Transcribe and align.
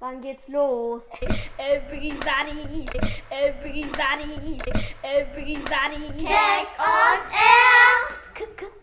Wann 0.00 0.20
geht's 0.20 0.48
los? 0.48 1.10
Everybody, 1.58 2.86
everybody, 3.32 4.56
everybody. 5.02 6.24
Cake 6.24 6.68
on 6.78 7.18
air! 7.34 8.14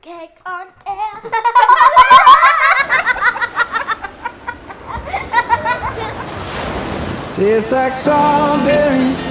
Cake 0.02 0.38
on 0.46 0.68
air. 0.86 1.22
Tastes 7.30 7.72
like 7.72 7.94
strawberries 7.94 9.24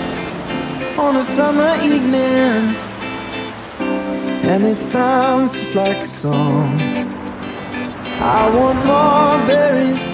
on 0.99 1.17
a 1.17 1.23
summer 1.23 1.77
evening, 1.83 2.75
and 4.49 4.65
it 4.65 4.79
sounds 4.79 5.53
just 5.53 5.75
like 5.77 5.99
a 5.99 6.07
song. 6.07 6.81
I 8.23 8.49
want 8.57 8.79
more 8.87 9.47
berries 9.47 10.14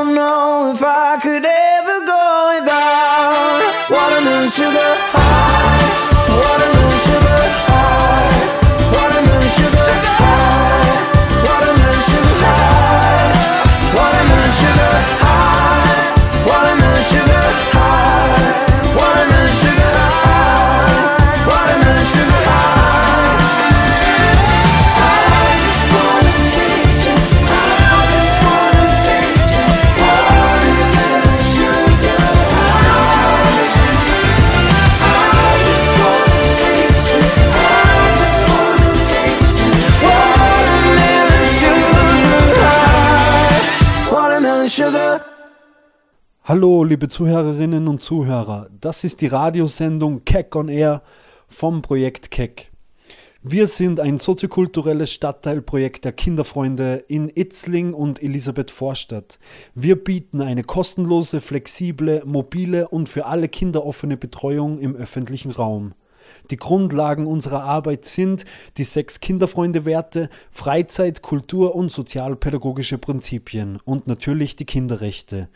Hallo, 46.43 46.83
liebe 46.83 47.07
Zuhörerinnen 47.07 47.87
und 47.87 48.01
Zuhörer. 48.01 48.67
Das 48.81 49.03
ist 49.03 49.21
die 49.21 49.27
Radiosendung 49.27 50.25
Keck 50.25 50.55
on 50.55 50.69
Air 50.69 51.03
vom 51.47 51.83
Projekt 51.83 52.31
Keck. 52.31 52.71
Wir 53.43 53.67
sind 53.67 53.99
ein 53.99 54.17
soziokulturelles 54.17 55.11
Stadtteilprojekt 55.13 56.03
der 56.03 56.13
Kinderfreunde 56.13 57.05
in 57.07 57.29
Itzling 57.29 57.93
und 57.93 58.23
Elisabeth 58.23 58.71
Vorstadt. 58.71 59.37
Wir 59.75 60.03
bieten 60.03 60.41
eine 60.41 60.63
kostenlose, 60.63 61.41
flexible, 61.41 62.23
mobile 62.25 62.87
und 62.87 63.07
für 63.07 63.27
alle 63.27 63.47
Kinder 63.47 63.85
offene 63.85 64.17
Betreuung 64.17 64.79
im 64.79 64.95
öffentlichen 64.95 65.51
Raum. 65.51 65.93
Die 66.49 66.57
Grundlagen 66.57 67.25
unserer 67.25 67.63
Arbeit 67.63 68.05
sind 68.05 68.45
die 68.77 68.83
sechs 68.83 69.19
Kinderfreunde-Werte, 69.19 70.29
Freizeit, 70.51 71.21
Kultur 71.21 71.75
und 71.75 71.91
sozialpädagogische 71.91 72.97
Prinzipien 72.97 73.79
und 73.85 74.07
natürlich 74.07 74.55
die 74.55 74.65
Kinderrechte. 74.65 75.49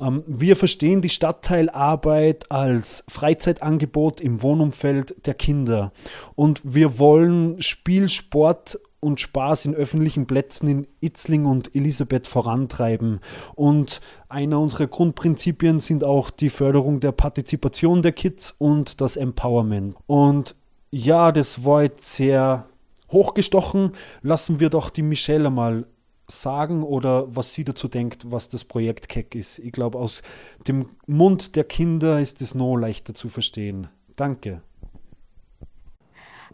Ähm, 0.00 0.24
wir 0.26 0.56
verstehen 0.56 1.02
die 1.02 1.08
Stadtteilarbeit 1.08 2.50
als 2.50 3.04
Freizeitangebot 3.08 4.20
im 4.20 4.42
Wohnumfeld 4.42 5.26
der 5.26 5.34
Kinder 5.34 5.92
und 6.34 6.60
wir 6.64 6.98
wollen 6.98 7.60
Spiel, 7.62 8.08
Sport 8.08 8.78
und 9.02 9.20
Spaß 9.20 9.64
in 9.64 9.74
öffentlichen 9.74 10.26
Plätzen 10.26 10.68
in 10.68 10.86
Itzling 11.00 11.44
und 11.44 11.74
Elisabeth 11.74 12.28
vorantreiben. 12.28 13.20
Und 13.56 14.00
einer 14.28 14.60
unserer 14.60 14.86
Grundprinzipien 14.86 15.80
sind 15.80 16.04
auch 16.04 16.30
die 16.30 16.50
Förderung 16.50 17.00
der 17.00 17.10
Partizipation 17.10 18.02
der 18.02 18.12
Kids 18.12 18.54
und 18.56 19.00
das 19.00 19.16
Empowerment. 19.16 19.96
Und 20.06 20.54
ja, 20.92 21.32
das 21.32 21.64
war 21.64 21.82
jetzt 21.82 22.14
sehr 22.14 22.66
hochgestochen. 23.10 23.92
Lassen 24.22 24.60
wir 24.60 24.70
doch 24.70 24.88
die 24.88 25.02
Michelle 25.02 25.50
mal 25.50 25.84
sagen 26.28 26.84
oder 26.84 27.34
was 27.34 27.52
sie 27.52 27.64
dazu 27.64 27.88
denkt, 27.88 28.30
was 28.30 28.48
das 28.48 28.64
Projekt 28.64 29.08
Keck 29.08 29.34
ist. 29.34 29.58
Ich 29.58 29.72
glaube, 29.72 29.98
aus 29.98 30.22
dem 30.68 30.90
Mund 31.06 31.56
der 31.56 31.64
Kinder 31.64 32.20
ist 32.20 32.40
es 32.40 32.54
noch 32.54 32.76
leichter 32.76 33.14
zu 33.14 33.28
verstehen. 33.28 33.88
Danke. 34.14 34.62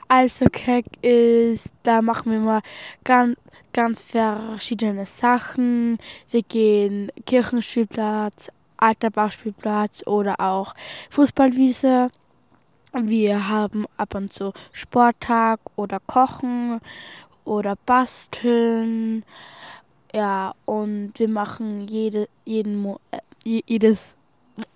Also 0.09 0.47
Keck 0.51 0.87
ist, 1.03 1.71
da 1.83 2.01
machen 2.01 2.33
wir 2.33 2.41
mal 2.41 2.63
ganz, 3.05 3.37
ganz 3.73 4.01
verschiedene 4.01 5.05
Sachen. 5.05 5.99
Wir 6.31 6.43
gehen 6.43 7.13
Kirchenspielplatz, 7.27 8.51
Alterbachspielplatz 8.79 10.07
oder 10.07 10.41
auch 10.41 10.75
Fußballwiese. 11.11 12.11
Wir 12.95 13.49
haben 13.49 13.85
ab 13.99 14.15
und 14.15 14.33
zu 14.33 14.53
Sporttag 14.73 15.61
oder 15.77 16.01
Kochen 16.01 16.81
oder 17.45 17.77
Basteln. 17.85 19.25
Ja, 20.15 20.55
und 20.65 21.13
wir 21.17 21.29
machen 21.29 21.87
jede, 21.87 22.29
jeden, 22.47 22.77
Mo 22.77 22.99
äh, 23.11 23.19
je- 23.45 23.63
jedes, 23.67 24.17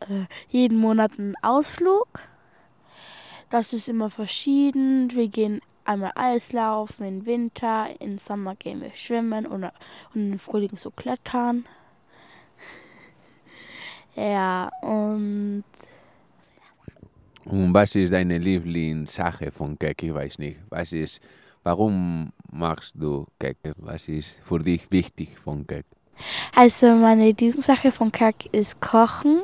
äh, 0.00 0.26
jeden 0.50 0.76
Monat 0.78 1.12
einen 1.18 1.36
Ausflug. 1.40 2.06
Das 3.52 3.74
ist 3.74 3.86
immer 3.86 4.08
verschieden. 4.08 5.10
Wir 5.12 5.28
gehen 5.28 5.60
einmal 5.84 6.12
Eislaufen 6.14 7.06
im 7.06 7.26
Winter, 7.26 7.88
im 8.00 8.16
Sommer 8.16 8.54
gehen 8.54 8.80
wir 8.80 8.94
schwimmen 8.94 9.44
und, 9.44 9.64
und 10.14 10.32
im 10.32 10.38
Frühling 10.38 10.76
so 10.76 10.90
klettern. 10.90 11.66
Ja, 14.14 14.70
und 14.82 15.64
Und 17.44 17.74
was 17.74 17.94
ist 17.94 18.12
deine 18.12 18.38
Lieblingssache 18.38 19.50
von 19.50 19.78
Kek? 19.78 20.02
Ich 20.02 20.14
weiß 20.14 20.38
nicht. 20.38 20.60
Was 20.70 20.92
ist, 20.92 21.20
warum 21.62 22.32
machst 22.50 22.94
du 22.94 23.26
Kek? 23.38 23.58
Was 23.76 24.08
ist 24.08 24.40
für 24.44 24.60
dich 24.60 24.90
wichtig 24.90 25.38
von 25.38 25.66
Kek? 25.66 25.84
Also 26.54 26.94
meine 26.94 27.26
Lieblingssache 27.26 27.92
von 27.92 28.12
Kack 28.12 28.46
ist 28.52 28.80
Kochen, 28.80 29.42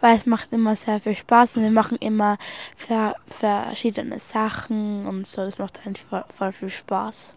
weil 0.00 0.16
es 0.16 0.26
macht 0.26 0.52
immer 0.52 0.76
sehr 0.76 1.00
viel 1.00 1.14
Spaß 1.14 1.56
und 1.56 1.62
wir 1.62 1.70
machen 1.70 1.98
immer 1.98 2.38
ver 2.76 3.16
verschiedene 3.26 4.18
Sachen 4.18 5.06
und 5.06 5.26
so. 5.26 5.42
Das 5.42 5.58
macht 5.58 5.86
einfach 5.86 6.04
voll, 6.08 6.24
voll 6.36 6.52
viel 6.52 6.70
Spaß. 6.70 7.36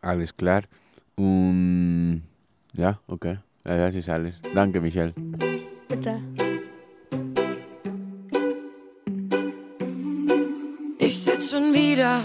Alles 0.00 0.36
klar. 0.36 0.62
Und 1.16 2.22
ja, 2.74 2.98
okay. 3.08 3.38
Ja, 3.64 3.76
das 3.76 3.94
ist 3.94 4.08
alles. 4.08 4.34
Danke, 4.54 4.80
Michelle. 4.80 5.12
Bitte. 5.88 6.20
Ich 10.98 11.22
sitz 11.22 11.50
schon 11.50 11.74
wieder 11.74 12.22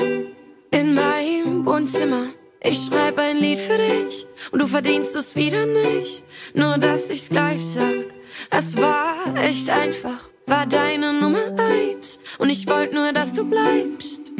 in 0.71 0.93
meinem 0.93 1.65
Wohnzimmer. 1.65 2.27
Ich 2.61 2.85
schreib 2.85 3.17
ein 3.17 3.37
Lied 3.37 3.59
für 3.59 3.77
dich 3.77 4.25
und 4.51 4.59
du 4.59 4.67
verdienst 4.67 5.15
es 5.15 5.35
wieder 5.35 5.65
nicht. 5.65 6.23
Nur 6.53 6.77
dass 6.77 7.09
ich's 7.09 7.29
gleich 7.29 7.65
sag. 7.65 8.12
Es 8.49 8.77
war 8.77 9.15
echt 9.41 9.69
einfach, 9.69 10.29
war 10.47 10.65
deine 10.65 11.13
Nummer 11.13 11.55
eins. 11.57 12.19
Und 12.37 12.49
ich 12.49 12.67
wollt 12.67 12.93
nur, 12.93 13.13
dass 13.13 13.33
du 13.33 13.49
bleibst. 13.49 14.31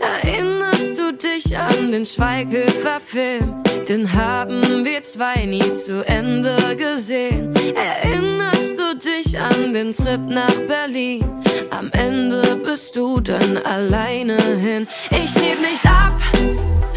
Erinnerst 0.00 0.98
du 0.98 1.12
dich 1.12 1.56
an 1.56 1.92
den 1.92 2.06
Schweighöfer-Film? 2.06 3.62
Den 3.88 4.12
haben 4.12 4.84
wir 4.84 5.02
zwei 5.02 5.46
nie 5.46 5.72
zu 5.72 6.04
Ende 6.06 6.56
gesehen. 6.76 7.54
Erinnerst 7.74 8.78
du 8.78 8.96
dich 8.96 9.38
an 9.38 9.72
den 9.72 9.92
Trip 9.92 10.20
nach 10.28 10.54
Berlin? 10.66 11.24
Am 11.70 11.90
Ende 11.92 12.56
bist 12.56 12.96
du 12.96 13.20
dann 13.20 13.58
alleine 13.58 14.36
hin. 14.40 14.88
Ich 15.10 15.34
heb 15.36 15.60
nicht 15.60 15.84
ab, 15.84 16.20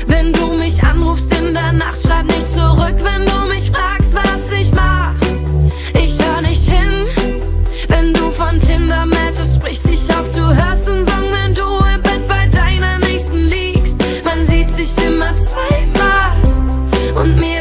wenn 0.08 0.32
du 0.34 0.48
mich 0.54 0.82
anrufst 0.82 1.38
in 1.38 1.54
der 1.54 1.74
Nacht. 1.74 2.02
Schreib 2.02 2.26
nicht 2.26 2.54
zurück, 2.54 2.96
wenn 3.04 3.26
du 3.26 3.54
mich 3.54 3.70
fragst, 3.70 4.14
was 4.14 4.52
ich 4.52 4.72
mach. 4.74 5.19
Von 8.40 8.58
Tinder-Matches 8.62 9.56
sprichst. 9.56 9.86
Ich 9.90 10.10
auf, 10.16 10.32
du 10.32 10.42
hörst 10.42 10.88
den 10.88 11.06
Song, 11.06 11.26
wenn 11.32 11.54
du 11.54 11.64
im 11.94 12.02
Bett 12.02 12.26
bei 12.28 12.48
deiner 12.48 12.98
Nächsten 13.00 13.48
liegst. 13.50 13.98
Man 14.24 14.46
sieht 14.46 14.70
sich 14.70 14.90
immer 15.06 15.36
zweimal 15.36 16.32
und 17.22 17.38
mir 17.38 17.59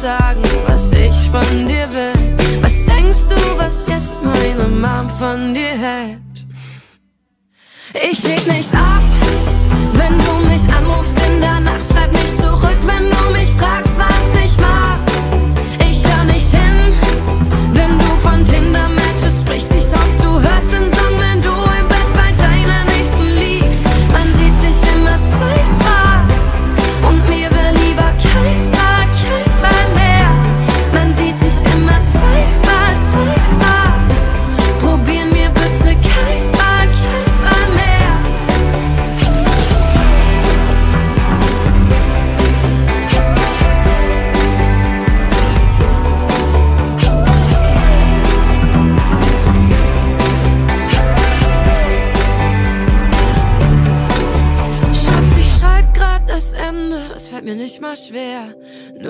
sagen, 0.00 0.42
was 0.66 0.92
ich 0.92 1.30
von 1.30 1.68
dir 1.68 1.88
will? 1.90 2.36
Was 2.60 2.84
denkst 2.84 3.26
du, 3.28 3.36
was 3.56 3.86
jetzt 3.86 4.14
meine 4.22 4.68
Mom 4.68 5.08
von 5.08 5.54
dir 5.54 5.70
hält? 5.70 6.20
Ich 8.10 8.22
leg 8.22 8.46
nicht 8.46 8.74
ab, 8.74 9.02
wenn 9.94 10.18
du 10.18 10.48
mich 10.50 10.62
anrufst 10.74 11.18
in 11.26 11.40
der 11.40 11.60
Nacht. 11.60 11.75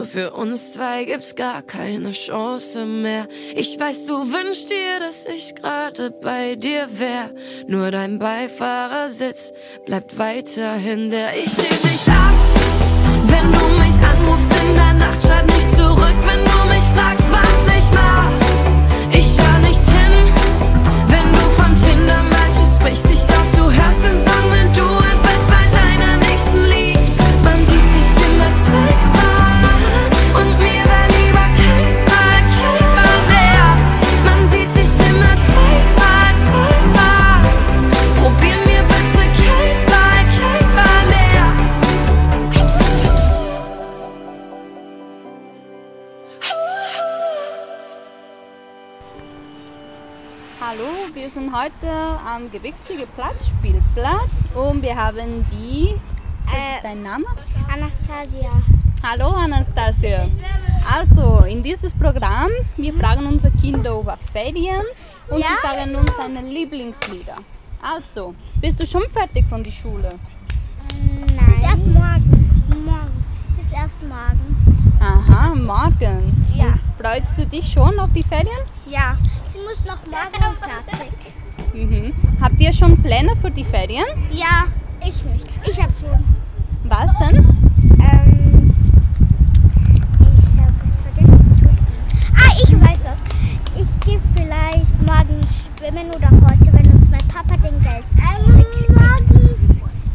Für 0.06 0.32
uns 0.32 0.72
zwei 0.72 1.04
gibt's 1.04 1.34
gar 1.34 1.62
keine 1.62 2.12
Chance 2.12 2.86
mehr. 2.86 3.26
Ich 3.54 3.78
weiß, 3.78 4.06
du 4.06 4.32
wünschst 4.32 4.70
dir, 4.70 5.00
dass 5.00 5.26
ich 5.26 5.54
gerade 5.54 6.10
bei 6.10 6.54
dir 6.54 6.86
wär. 6.98 7.30
Nur 7.66 7.90
dein 7.90 8.18
Beifahrersitz 8.18 9.52
bleibt 9.84 10.18
weiterhin 10.18 11.10
der. 11.10 11.36
Ich 11.36 11.56
heb 11.58 11.84
nicht 11.84 12.08
ab, 12.08 12.34
wenn 13.26 13.52
du 13.52 13.64
mich 13.82 13.96
anrufst 14.06 14.50
in 14.52 14.74
der 14.74 14.92
Nacht. 14.94 15.22
Schreib 15.22 15.46
nicht 15.46 15.70
zurück, 15.74 16.16
wenn 16.26 16.44
du 16.44 16.74
mich 16.74 16.84
fragst, 16.94 17.30
was 17.30 17.76
ich 17.76 17.90
mach. 17.92 18.45
Heute 51.66 51.90
am 52.24 52.50
Gewichshügel 52.50 53.06
Platz, 53.16 53.48
Spielplatz 53.48 54.30
und 54.54 54.82
wir 54.82 54.94
haben 54.96 55.44
die. 55.50 55.96
Was 56.44 56.54
Äh, 56.54 56.76
ist 56.76 56.84
dein 56.84 57.02
Name? 57.02 57.24
Anastasia. 57.72 58.50
Hallo 59.02 59.30
Anastasia. 59.30 60.28
Also, 60.88 61.44
in 61.44 61.62
dieses 61.64 61.92
Programm, 61.94 62.50
wir 62.76 62.94
fragen 62.94 63.26
unsere 63.26 63.52
Kinder 63.56 63.98
über 63.98 64.16
Ferien 64.32 64.82
und 65.28 65.40
Ja? 65.40 65.46
sie 65.60 65.66
sagen 65.68 65.96
uns 65.96 66.10
seine 66.16 66.40
Lieblingslieder. 66.40 67.34
Also, 67.82 68.34
bist 68.60 68.78
du 68.80 68.86
schon 68.86 69.02
fertig 69.12 69.44
von 69.46 69.64
der 69.64 69.72
Schule? 69.72 70.14
Nein. 71.00 71.46
Bis 71.50 71.62
erst 71.62 71.86
morgen. 71.86 72.62
Morgen. 72.84 73.24
Bis 73.60 73.72
erst 73.76 74.02
morgen. 74.02 74.96
Aha, 75.00 75.54
morgen. 75.56 76.46
Ja. 76.54 76.66
Und 76.66 76.80
freust 77.00 77.36
du 77.36 77.44
dich 77.44 77.72
schon 77.72 77.98
auf 77.98 78.12
die 78.12 78.22
Ferien? 78.22 78.62
Ja. 78.88 79.16
Sie 79.52 79.58
muss 79.58 79.84
noch 79.84 80.06
morgen 80.06 80.56
fertig. 80.60 81.12
Mhm. 81.76 82.14
Habt 82.40 82.58
ihr 82.58 82.72
schon 82.72 82.96
Pläne 83.02 83.36
für 83.36 83.50
die 83.50 83.64
Ferien? 83.64 84.06
Ja, 84.32 84.64
ich 85.06 85.22
nicht. 85.26 85.46
Ich 85.68 85.78
hab 85.78 85.90
schon. 85.94 86.24
Was 86.84 87.12
denn? 87.18 87.36
Ähm, 88.00 88.74
ich 90.20 90.44
hab 90.58 90.72
es 90.86 91.02
vergessen. 91.02 91.78
Ah, 92.34 92.52
ich 92.56 92.72
weiß 92.72 93.04
was. 93.04 93.20
Ich 93.78 94.00
gehe 94.06 94.18
vielleicht 94.34 95.02
morgen 95.02 95.46
schwimmen 95.76 96.06
oder 96.08 96.30
heute, 96.30 96.72
wenn 96.72 96.92
uns 96.94 97.10
mein 97.10 97.28
Papa 97.28 97.56
den 97.56 97.78
Geld 97.82 98.04
ähm, 98.16 98.64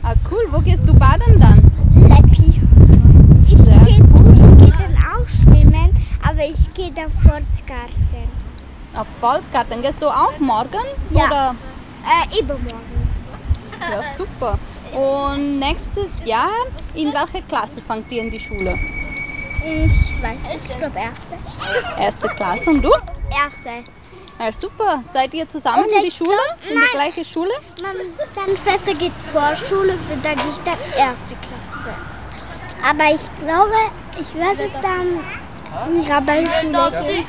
Ah, 0.01 0.15
cool. 0.31 0.47
Wo 0.49 0.61
gehst 0.61 0.87
du 0.87 0.95
baden 0.95 1.39
dann? 1.39 1.71
Leppi. 2.09 2.59
Ich 3.45 3.55
gehe 3.55 3.75
geh 3.85 4.71
dann 4.71 4.97
auch 4.97 5.29
schwimmen, 5.29 5.91
aber 6.23 6.43
ich 6.43 6.73
gehe 6.73 6.91
dann 6.91 7.11
Forstgarten. 7.11 8.01
Auf 8.95 9.07
Volksgarten. 9.19 9.81
Gehst 9.81 10.01
du 10.01 10.07
auch 10.07 10.37
morgen? 10.39 10.81
Ja. 11.11 11.25
Oder? 11.25 11.55
Äh, 12.33 12.39
übermorgen. 12.39 13.09
Ja, 13.79 14.01
super. 14.17 14.57
Und 14.93 15.59
nächstes 15.59 16.21
Jahr, 16.25 16.49
in 16.93 17.13
welche 17.13 17.41
Klasse 17.43 17.81
fangt 17.81 18.11
ihr 18.11 18.21
in 18.23 18.31
die 18.31 18.39
Schule? 18.39 18.77
Ich 19.63 20.21
weiß 20.21 20.43
nicht, 20.53 20.69
ich 20.71 20.77
glaube 20.77 20.99
erste. 20.99 22.01
Erste 22.01 22.27
Klasse 22.29 22.69
und 22.71 22.81
du? 22.81 22.89
Erste. 22.89 23.83
Ja, 24.39 24.51
super. 24.51 25.03
Seid 25.13 25.33
ihr 25.35 25.47
zusammen 25.47 25.85
in 25.85 26.01
die 26.01 26.07
ich 26.07 26.15
Schule? 26.15 26.35
glaub- 26.35 26.71
in 26.71 26.75
die 26.81 26.91
gleiche 26.91 27.23
Schule? 27.23 27.51
Meine 27.81 28.57
Schwester 28.57 28.93
geht 28.95 29.11
Vorschule, 29.31 29.93
für 29.93 30.17
da 30.21 30.33
gehe 30.33 30.49
ich 30.49 30.57
dann 30.65 30.79
erste 30.97 31.35
Klasse. 31.35 31.95
Aber 32.83 33.13
ich 33.13 33.21
glaube, 33.39 33.75
ich 34.19 34.33
werde 34.35 34.69
dann 34.81 35.93
in 35.95 36.01
die 36.03 36.11
Rabellenschule 36.11 37.03
gehen. 37.05 37.25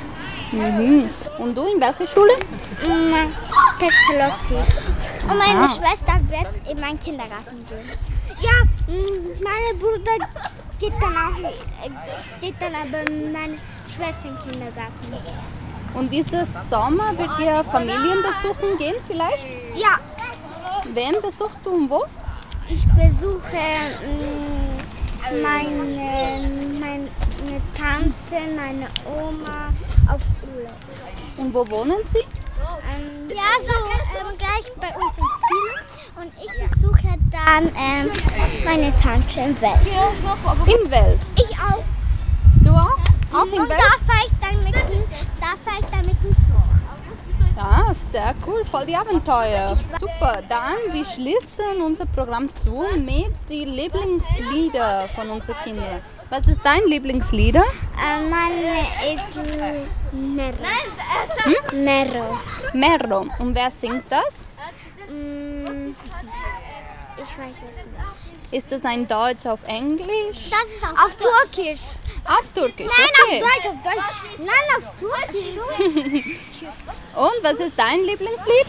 Mhm. 0.53 1.09
Und 1.39 1.57
du 1.57 1.67
in 1.67 1.81
welche 1.81 2.07
Schule? 2.07 2.33
Pestalozzi. 3.79 4.55
Und 5.29 5.39
meine 5.39 5.61
Aha. 5.61 5.69
Schwester 5.71 6.21
wird 6.29 6.71
in 6.71 6.81
meinen 6.81 7.01
Kindergarten 7.01 7.65
gehen. 7.69 7.91
Ja, 8.41 8.65
mm, 8.93 9.43
mein 9.43 9.79
Bruder 9.79 10.27
geht 10.79 10.93
dann 11.01 11.17
auch, 11.17 11.39
äh, 11.39 11.91
geht 12.41 12.55
dann 12.61 12.75
aber 12.75 13.09
in 13.11 13.33
meine 13.33 13.55
Schwester 13.89 14.29
in 14.29 14.37
den 14.37 14.51
Kindergarten. 14.51 14.93
Und 15.95 16.13
dieses 16.13 16.69
Sommer 16.69 17.17
wird 17.17 17.31
ihr 17.39 17.65
Familien 17.65 18.19
besuchen 18.23 18.79
gehen 18.79 18.97
vielleicht? 19.07 19.47
Ja, 19.77 19.99
Wen 20.95 21.15
besuchst 21.23 21.61
du 21.65 21.71
und 21.71 21.89
wo? 21.89 22.05
ich 22.69 22.85
besuche 22.87 23.57
mm, 24.03 25.43
meine, 25.43 27.09
meine 27.45 27.61
Tante, 27.77 28.55
meine 28.57 28.89
Oma 29.07 29.69
auf 30.09 30.21
Urlaub. 30.55 30.77
Und 31.37 31.55
wo 31.55 31.69
wohnen 31.71 31.99
sie? 32.07 32.19
Ähm, 32.19 33.29
ja, 33.29 33.43
so 33.61 33.75
ähm, 34.21 34.37
gleich 34.39 34.73
bei 34.77 34.89
uns 34.97 35.19
in 35.19 35.25
Kiel. 35.25 36.23
Und 36.23 36.33
ich 36.39 36.71
besuche 36.71 37.19
dann 37.31 37.69
ähm, 37.77 38.13
meine 38.65 38.95
Tante 38.97 39.41
in 39.41 39.61
Wels. 39.61 39.89
In 40.67 40.91
Wels. 40.91 41.27
Ich 41.37 41.51
auch. 41.59 41.83
Du 42.63 42.71
auch? 42.71 42.97
Auch 43.33 43.47
in 43.47 43.61
Und 43.61 43.69
Wels? 43.69 43.81
da 43.81 44.13
fahre 44.13 44.27
ich 44.27 44.33
dann 44.41 44.65
mit 44.65 44.75
dem, 44.75 45.05
da 45.41 45.47
fahre 45.65 45.81
ich 45.81 45.87
dann 45.87 46.07
mit 46.07 46.23
dem 46.23 46.37
Zug. 46.37 46.53
Ja, 47.57 47.95
sehr 48.11 48.35
cool, 48.47 48.65
voll 48.71 48.87
die 48.87 48.97
Abenteuer. 48.97 49.77
Super, 49.99 50.43
dann 50.49 50.93
wir 50.93 51.05
schließen 51.05 51.83
unser 51.85 52.07
Programm 52.07 52.49
zu 52.55 52.85
mit 52.97 53.33
die 53.49 53.65
Lieblingslieder 53.65 55.09
von 55.15 55.31
unseren 55.31 55.57
Kindern. 55.63 56.01
Was 56.33 56.47
ist 56.47 56.61
dein 56.65 56.81
Lieblingslieder? 56.87 57.62
Äh, 57.62 58.23
meine 58.23 58.81
ist 59.15 59.37
Nero. 60.15 60.57
Hm? 61.43 61.85
Nero. 61.85 62.39
Merro. 62.73 63.27
Und 63.39 63.55
wer 63.55 63.71
singt 63.71 64.05
das? 64.09 64.39
Mm, 65.11 65.91
ich 67.19 67.39
weiß 67.39 67.55
es 67.55 67.77
nicht. 67.77 68.51
Ist 68.51 68.73
das 68.73 68.83
ein 68.87 69.07
Deutsch 69.07 69.45
auf 69.45 69.61
Englisch? 69.67 70.49
Das 70.49 70.65
ist 70.65 70.83
auf, 70.83 71.05
auf 71.05 71.17
Türkisch. 71.17 71.81
Auf 72.25 72.51
Türkisch, 72.55 72.91
Nein, 72.97 73.09
okay. 73.27 73.43
auf 73.43 73.51
Deutsch, 73.53 73.67
auf 73.67 73.83
Deutsch. 73.85 74.39
Nein, 74.39 74.67
auf 74.79 74.91
Türkisch. 74.99 75.57
Und 77.15 77.43
was 77.43 77.61
ist 77.61 77.79
dein 77.79 78.01
Lieblingslied? 78.07 78.69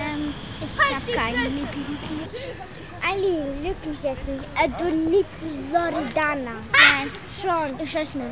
ähm, 0.00 0.32
ich 0.62 0.94
habe 0.94 1.12
kein 1.12 1.34
Lieblingslied. 1.34 2.79
Ein 3.02 3.20
Lieblingslied. 3.62 4.42
Äh, 4.56 4.68
du 4.78 4.84
liebst 4.88 5.42
Loredana. 5.72 6.56
Nein, 6.72 7.10
schon. 7.40 7.78
Ich 7.80 7.94
weiß 7.94 8.14
nicht 8.14 8.26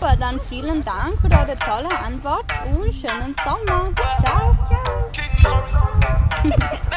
Loredana. 0.00 0.16
Dann 0.20 0.40
vielen 0.48 0.84
Dank 0.84 1.18
für 1.20 1.30
eure 1.30 1.56
tolle 1.56 1.98
Antwort 1.98 2.44
und 2.70 2.92
schönen 2.92 3.34
Sommer. 3.44 3.90
Ciao, 4.20 4.56
ciao. 5.42 5.62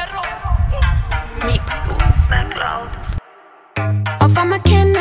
Auf 4.20 4.36
einmal 4.36 4.60
kennen 4.60 4.94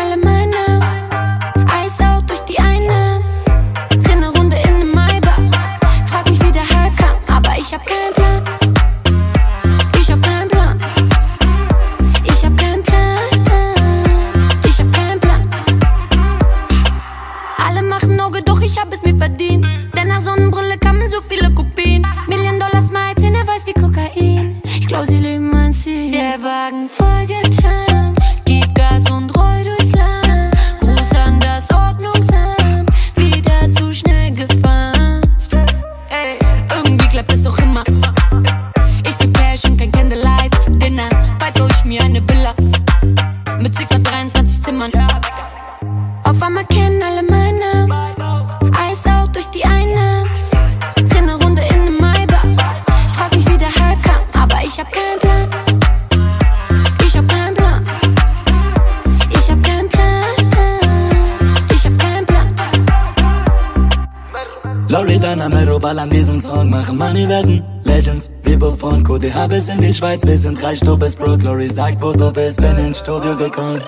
Loredana, 65.20 65.50
Mero, 65.50 65.78
ballern 65.78 66.10
diesen 66.10 66.40
Song, 66.40 66.70
machen 66.70 66.98
Money 66.98 67.28
wetten. 67.28 67.62
Legends, 67.84 68.30
Vibo 68.44 68.72
von 68.72 69.04
QDH 69.04 69.48
bis 69.48 69.68
in 69.68 69.82
die 69.82 69.94
Schweiz, 69.94 70.26
wir 70.26 70.38
sind 70.38 70.64
reich, 70.64 70.80
du 70.80 70.98
bist 70.98 71.20
broke. 71.20 71.44
Lori 71.44 71.68
sagt, 71.68 72.02
wo 72.02 72.14
du 72.14 72.32
bist, 72.32 72.62
bin 72.62 72.78
ins 72.78 73.00
Studio 73.00 73.36
gekommen. 73.36 73.82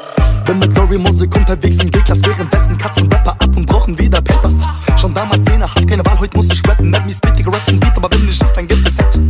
Bin 0.45 0.59
mit 0.59 0.75
Lori 0.75 0.97
Musik 0.97 1.33
unterwegs 1.33 1.81
im 1.81 1.89
G-Klass, 1.89 2.19
währenddessen 2.25 2.77
Katzen 2.77 3.07
Rapper 3.09 3.31
ab 3.31 3.55
und 3.55 3.65
brauchen 3.65 3.97
wieder 3.97 4.21
Papers. 4.21 4.59
Schon 4.99 5.13
damals 5.13 5.45
Zehner, 5.45 5.73
hab 5.73 5.87
keine 5.87 6.05
Wahl, 6.05 6.19
heute 6.19 6.35
muss 6.35 6.49
ich 6.51 6.67
rappen. 6.67 6.91
Me 6.91 7.13
speak, 7.13 7.33
die 7.35 7.43
Raps 7.43 7.71
Beat, 7.71 7.95
aber 7.95 8.09
wenn 8.11 8.25
nicht 8.25 8.43
ist, 8.43 8.53
dann 8.53 8.67
gibt 8.67 8.85
es 8.85 8.97
Action. 8.97 9.29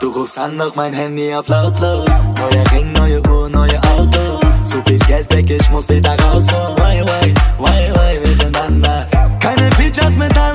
Du 0.00 0.08
rufst 0.12 0.38
an, 0.38 0.56
doch 0.56 0.74
mein 0.74 0.94
Handy 0.94 1.34
auf 1.34 1.46
lautlos. 1.48 2.08
Neuer 2.38 2.72
Ring, 2.72 2.90
neue 2.92 3.20
Uhr, 3.28 3.50
neue 3.50 3.78
Autos. 3.82 4.40
Zu 4.64 4.80
viel 4.86 4.98
Geld 5.00 5.30
weg, 5.34 5.50
ich 5.50 5.70
muss 5.70 5.90
wieder 5.90 6.18
raus. 6.20 6.46
Oh, 6.54 6.74
why, 6.78 7.02
why, 7.02 7.34
why, 7.58 7.92
why, 7.92 8.18
wir 8.24 8.34
sind 8.34 8.58
anders. 8.58 9.10
Keine 9.40 9.70
Features 9.76 10.16
mit 10.16 10.34
anderen, 10.38 10.53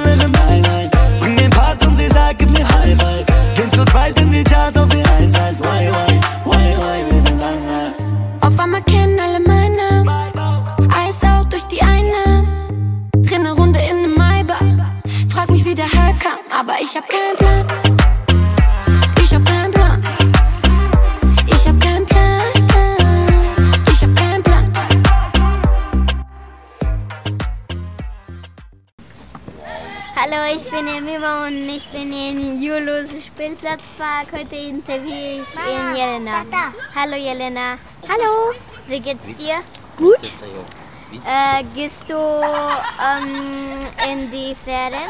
fighting 3.92 4.32
the 4.32 4.44
chance 4.44 4.76
of 4.78 4.90
the 4.90 4.98
lines, 4.98 5.38
lines, 5.38 5.62
why, 5.62 5.90
why? 5.92 6.09
Bin 30.80 30.88
Emima 30.88 31.46
und 31.48 31.68
ich 31.68 31.88
bin 31.90 32.14
in 32.14 32.62
Julos 32.62 33.10
Spielplatzpark. 33.10 34.28
Heute 34.32 34.56
interviewe 34.56 35.42
ich 35.42 35.56
in 35.56 35.96
Jelena. 35.96 36.46
Hallo 36.96 37.18
Jelena. 37.18 37.78
Hallo. 38.08 38.54
Wie 38.88 39.00
geht's 39.02 39.28
dir? 39.28 39.56
Gut. 39.98 40.32
Äh, 41.26 41.64
gehst 41.76 42.10
du 42.10 42.16
ähm, 42.16 43.88
in 44.10 44.32
die 44.32 44.56
Ferien? 44.56 45.10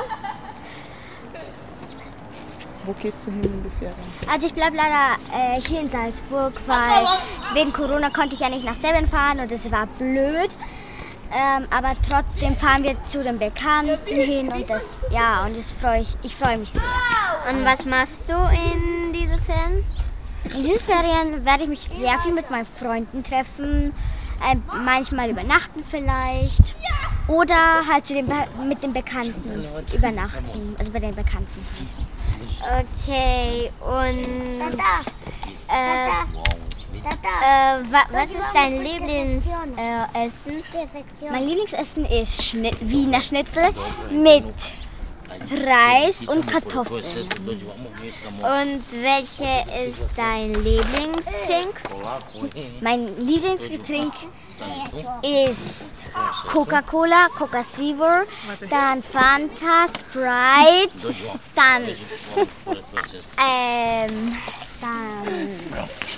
Wo 2.86 2.94
gehst 2.94 3.28
du 3.28 3.32
hin 3.32 3.44
in 3.44 3.64
die 3.64 3.70
Ferien? 3.78 3.96
Also 4.32 4.48
ich 4.48 4.54
bleibe 4.54 4.76
leider 4.76 5.18
äh, 5.36 5.62
hier 5.62 5.82
in 5.82 5.90
Salzburg, 5.90 6.54
weil 6.66 7.06
wegen 7.54 7.74
Corona 7.74 8.10
konnte 8.10 8.34
ich 8.34 8.40
ja 8.40 8.50
nicht 8.50 8.64
nach 8.64 8.76
Seven 8.76 9.08
fahren 9.08 9.40
und 9.40 9.52
es 9.52 9.72
war 9.72 9.86
blöd. 9.86 10.50
Ähm, 11.32 11.68
aber 11.70 11.96
trotzdem 12.10 12.56
fahren 12.56 12.84
wir 12.84 13.02
zu 13.04 13.22
den 13.22 13.38
Bekannten 13.38 14.16
hin 14.16 14.52
und 14.52 14.70
das, 14.70 14.98
ja, 15.12 15.46
und 15.46 15.56
das 15.56 15.74
freu 15.74 16.02
ich, 16.02 16.16
ich 16.24 16.36
freue 16.36 16.58
mich 16.58 16.72
sehr. 16.72 16.82
Und 17.50 17.64
was 17.64 17.86
machst 17.86 18.30
du 18.30 18.34
in 18.34 19.14
diesen 19.14 19.40
Ferien? 19.42 19.86
In 20.46 20.64
diesen 20.64 20.80
Ferien 20.80 21.46
werde 21.46 21.64
ich 21.64 21.70
mich 21.70 21.82
sehr 21.82 22.18
viel 22.20 22.34
mit 22.34 22.50
meinen 22.50 22.66
Freunden 22.66 23.24
treffen, 23.24 23.94
äh, 24.42 24.56
manchmal 24.84 25.30
übernachten 25.30 25.84
vielleicht 25.88 26.74
oder 27.28 27.86
halt 27.88 28.08
zu 28.08 28.16
den 28.16 28.26
Be 28.26 28.48
mit 28.68 28.82
den 28.82 28.92
Bekannten 28.92 29.66
übernachten, 29.94 30.76
also 30.80 30.92
bei 30.92 31.00
den 31.00 31.14
Bekannten. 31.14 31.68
Okay, 32.62 33.72
und 33.80 34.80
äh, 35.68 36.10
äh, 37.42 37.92
wa 37.92 38.02
was 38.12 38.32
ist 38.32 38.54
dein 38.54 38.82
Lieblingsessen? 38.82 40.64
Äh, 40.74 41.32
mein 41.32 41.48
Lieblingsessen 41.48 42.06
ist 42.06 42.44
Schni 42.46 42.72
Wiener 42.82 43.22
Schnitzel 43.22 43.70
mit 44.12 44.72
Reis 45.52 46.26
und 46.26 46.46
Kartoffeln. 46.48 47.04
Und 47.04 48.84
welche 49.02 49.88
ist 49.88 50.10
dein 50.16 50.54
Lieblingstrink? 50.54 51.82
Mein 52.82 53.18
Lieblingsgetränk 53.20 54.14
ist 55.22 55.96
Coca-Cola, 56.52 57.30
Coca 57.38 57.62
Zero, 57.62 58.26
dann 58.70 59.02
Fanta, 59.02 59.86
Sprite, 59.88 61.16
dann, 61.56 61.84
ähm, 63.38 64.38
dann 64.82 65.60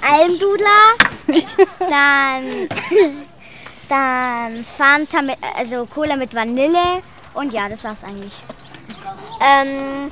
Almdudler, 0.01 0.95
dann, 1.79 2.69
dann 3.87 4.65
Fanta, 4.65 5.21
mit, 5.21 5.37
also 5.57 5.85
Cola 5.85 6.15
mit 6.15 6.33
Vanille 6.33 7.01
und 7.33 7.53
ja, 7.53 7.69
das 7.69 7.83
war's 7.83 8.03
eigentlich. 8.03 8.33
Ähm, 9.41 10.11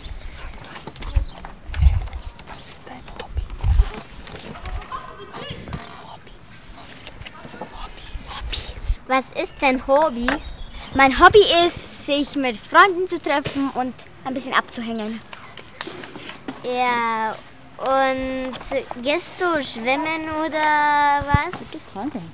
Was 9.09 9.31
ist 9.31 9.55
dein 9.59 9.87
Hobby? 9.87 10.27
Mein 10.93 11.19
Hobby 11.19 11.41
ist, 11.65 12.05
sich 12.05 12.35
mit 12.35 12.55
Freunden 12.55 13.07
zu 13.07 13.19
treffen 13.19 13.71
und 13.73 13.95
ein 14.23 14.35
bisschen 14.35 14.53
abzuhängen. 14.53 15.19
Ja, 16.63 17.35
und 17.79 19.01
gehst 19.01 19.41
du 19.41 19.63
schwimmen 19.63 20.29
oder 20.45 21.23
was? 21.25 21.71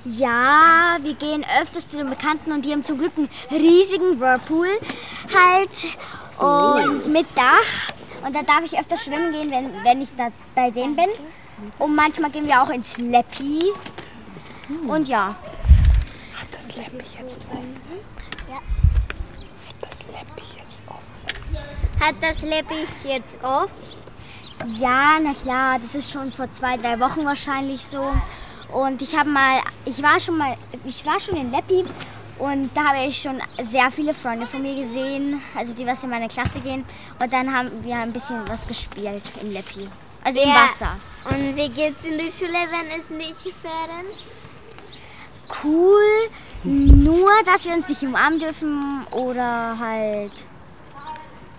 Ja, 0.04 0.96
wir 1.00 1.14
gehen 1.14 1.46
öfters 1.60 1.88
zu 1.88 1.98
den 1.98 2.10
Bekannten 2.10 2.50
und 2.50 2.64
die 2.64 2.72
haben 2.72 2.82
zum 2.82 2.98
Glück 2.98 3.12
einen 3.16 3.28
riesigen 3.50 4.18
Whirlpool 4.18 4.68
halt 5.32 5.96
und 6.38 7.12
mit 7.12 7.26
Dach. 7.36 8.24
Und 8.26 8.34
da 8.34 8.42
darf 8.42 8.64
ich 8.64 8.76
öfter 8.76 8.98
schwimmen 8.98 9.32
gehen, 9.32 9.50
wenn, 9.50 9.84
wenn 9.84 10.02
ich 10.02 10.14
da 10.16 10.28
bei 10.54 10.70
denen 10.70 10.96
bin. 10.96 11.08
Und 11.78 11.94
manchmal 11.94 12.30
gehen 12.30 12.46
wir 12.46 12.60
auch 12.60 12.70
ins 12.70 12.98
Leppi. 12.98 13.72
Und 14.88 15.08
ja. 15.08 15.36
Hat 16.34 16.48
das 16.52 16.66
Leppi 16.74 17.04
jetzt 17.20 17.40
offen? 17.50 17.80
Ja. 18.48 18.56
Hat 18.56 19.76
das 19.80 19.98
Leppi 20.08 20.42
jetzt 20.58 20.80
offen? 20.88 22.00
Hat 22.00 22.14
das 22.20 22.42
Leppi 22.42 22.86
jetzt 23.04 23.44
auf? 23.44 23.70
Ja, 24.78 25.18
na 25.22 25.32
klar, 25.34 25.78
das 25.78 25.94
ist 25.94 26.10
schon 26.10 26.32
vor 26.32 26.50
zwei, 26.50 26.76
drei 26.76 26.98
Wochen 26.98 27.24
wahrscheinlich 27.24 27.84
so. 27.84 28.12
Und 28.72 29.00
ich 29.00 29.16
habe 29.16 29.28
mal, 29.30 29.60
ich 29.84 30.02
war 30.02 30.18
schon 30.18 30.38
mal, 30.38 30.56
ich 30.84 31.04
war 31.06 31.20
schon 31.20 31.36
in 31.36 31.50
Leppi 31.52 31.84
und 32.38 32.70
da 32.74 32.84
habe 32.88 33.06
ich 33.06 33.22
schon 33.22 33.40
sehr 33.60 33.90
viele 33.90 34.12
Freunde 34.12 34.46
von 34.46 34.60
mir 34.60 34.74
gesehen, 34.74 35.40
also 35.54 35.72
die 35.72 35.86
was 35.86 36.02
in 36.04 36.10
meine 36.10 36.28
Klasse 36.28 36.60
gehen. 36.60 36.84
Und 37.20 37.32
dann 37.32 37.54
haben 37.54 37.70
wir 37.84 37.96
ein 37.96 38.12
bisschen 38.12 38.40
was 38.48 38.66
gespielt 38.66 39.32
in 39.40 39.52
Leppi, 39.52 39.88
also 40.24 40.40
im 40.40 40.48
Ja. 40.48 40.64
Wasser. 40.64 40.96
Und 41.24 41.56
wie 41.56 41.68
geht's 41.68 42.04
in 42.04 42.18
die 42.18 42.30
Schule, 42.30 42.58
wenn 42.70 42.98
es 43.00 43.10
nicht 43.10 43.54
Ferien? 43.56 44.06
Cool, 45.62 46.02
nur 46.64 47.30
dass 47.44 47.64
wir 47.66 47.72
uns 47.74 47.88
nicht 47.88 48.02
umarmen 48.02 48.40
dürfen 48.40 49.06
oder 49.12 49.76
halt 49.78 50.32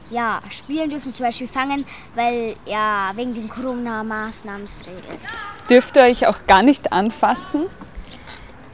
ja 0.09 0.41
spielen 0.49 0.89
dürfen, 0.89 1.13
zum 1.13 1.25
Beispiel 1.25 1.47
fangen, 1.47 1.85
weil 2.15 2.55
ja 2.65 3.11
wegen 3.15 3.33
den 3.33 3.49
Corona-Maßnahmenregeln. 3.49 5.19
Dürft 5.69 5.95
ihr 5.95 6.03
euch 6.03 6.27
auch 6.27 6.37
gar 6.47 6.63
nicht 6.63 6.91
anfassen? 6.93 7.65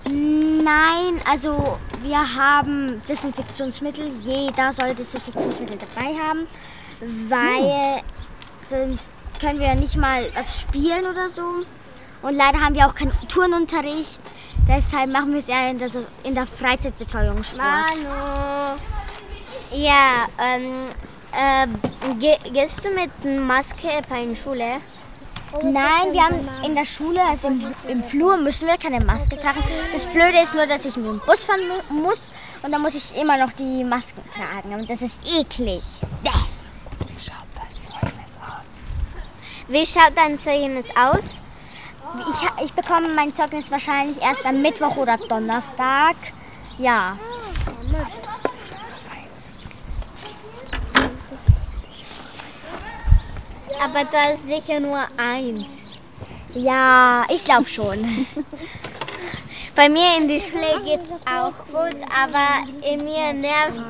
Nein, 0.06 1.20
also 1.30 1.78
wir 2.02 2.18
haben 2.36 3.02
Desinfektionsmittel. 3.08 4.10
Jeder 4.24 4.72
soll 4.72 4.94
Desinfektionsmittel 4.94 5.78
dabei 5.78 6.14
haben, 6.16 6.48
weil 7.30 8.02
sonst 8.66 9.12
können 9.40 9.60
wir 9.60 9.74
nicht 9.76 9.96
mal 9.98 10.30
was 10.36 10.60
spielen 10.62 11.06
oder 11.06 11.30
so. 11.30 11.66
Und 12.22 12.36
leider 12.36 12.60
haben 12.62 12.76
wir 12.76 12.86
auch 12.88 12.96
keinen 12.96 13.12
Turnunterricht. 13.28 14.22
Deshalb 14.68 15.10
machen 15.10 15.32
wir 15.32 15.40
es 15.40 15.50
eher 15.50 15.70
in 15.72 15.78
der, 15.78 15.90
so- 15.90 16.06
in 16.24 16.36
der 16.36 16.46
Freizeitbetreuung 16.46 17.44
Sport. 17.44 17.62
Manu. 17.62 18.80
Ja, 19.74 20.28
ähm, 20.40 20.86
äh, 21.38 21.68
ge 22.20 22.38
gehst 22.52 22.84
du 22.84 22.90
mit 22.92 23.12
Maske 23.40 23.88
bei 24.10 24.26
der 24.26 24.36
Schule? 24.36 24.76
Nein, 25.62 26.12
wir 26.12 26.24
haben 26.24 26.50
in 26.66 26.74
der 26.74 26.84
Schule, 26.86 27.22
also 27.22 27.48
im, 27.50 27.74
im 27.88 28.04
Flur, 28.04 28.38
müssen 28.38 28.68
wir 28.68 28.76
keine 28.78 29.04
Maske 29.06 29.40
tragen. 29.40 29.64
Das 29.92 30.08
Blöde 30.08 30.40
ist 30.42 30.56
nur, 30.56 30.66
dass 30.66 30.84
ich 30.86 30.98
mit 30.98 31.06
dem 31.06 31.20
Bus 31.20 31.44
fahren 31.44 31.62
mu- 31.68 32.02
muss 32.02 32.32
und 32.64 32.72
dann 32.72 32.82
muss 32.82 32.96
ich 32.96 33.16
immer 33.16 33.38
noch 33.38 33.52
die 33.54 33.84
Masken 33.84 34.24
tragen. 34.36 34.74
Und 34.74 34.90
das 34.90 35.04
ist 35.04 35.20
eklig. 35.40 35.84
Bäh. 36.24 36.30
Wie 39.68 39.86
schaut 39.86 40.12
dein 40.18 40.38
Zeugnis 40.40 40.88
aus? 40.96 41.42
Ich, 42.30 42.66
ich 42.66 42.74
bekomme 42.74 43.10
mein 43.10 43.34
Zeugnis 43.34 43.72
wahrscheinlich 43.72 44.22
erst 44.22 44.46
am 44.46 44.62
Mittwoch 44.62 44.96
oder 44.98 45.18
Donnerstag. 45.18 46.16
Ja. 46.78 47.18
Aber 53.84 54.06
da 54.06 54.30
ist 54.32 54.46
sicher 54.48 54.80
nur 54.80 55.06
eins. 55.18 55.92
Ja, 56.54 57.26
ich 57.30 57.44
glaube 57.44 57.68
schon. 57.68 58.28
Bei 59.76 59.90
mir 59.90 60.18
in 60.18 60.28
die 60.28 60.40
Schule 60.40 60.82
geht's 60.86 61.12
auch 61.26 61.52
gut, 61.72 61.98
aber 62.16 62.88
in 62.88 63.04
mir 63.04 63.34
nervt 63.34 63.82